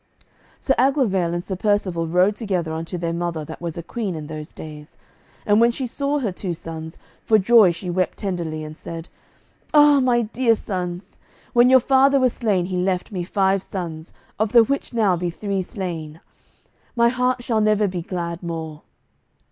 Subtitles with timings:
[0.59, 4.25] Sir Aglovale and Sir Percivale rode together unto their mother that was a queen in
[4.25, 4.97] those days.
[5.45, 9.09] And when she saw her two sons, for joy she wept tenderly and said,
[9.75, 11.19] "Ah my dear sons,
[11.53, 15.29] when your father was slain he left me five sons, of the which now be
[15.29, 16.19] three slain;
[16.95, 18.81] my heart shall never be glad more."